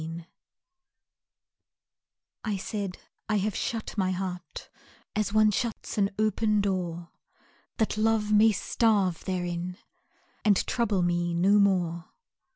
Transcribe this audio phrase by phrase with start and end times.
[0.01, 0.25] IV
[2.43, 2.97] I said,
[3.29, 4.67] "I have shut my heart
[5.15, 7.11] As one shuts an open door,
[7.77, 9.77] That Love may starve therein
[10.43, 12.05] And trouble me no more."